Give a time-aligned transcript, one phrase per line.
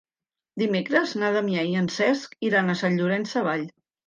[0.61, 3.69] Dimecres na Damià i en Cesc iran a Sant Llorenç Savall.